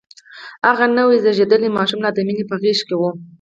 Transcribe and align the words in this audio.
هغه 0.67 0.85
نوی 0.97 1.17
زيږدلی 1.25 1.69
ماشوم 1.77 1.99
لا 2.05 2.09
د 2.15 2.19
مينې 2.27 2.43
په 2.49 2.55
غېږ 2.61 2.79
کې 2.87 2.95
و. 2.97 3.01